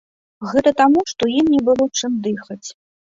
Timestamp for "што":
1.11-1.29